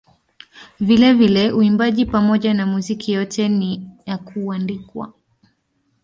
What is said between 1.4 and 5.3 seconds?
uimbaji pamoja na muziki yote ni ya kuandikwa.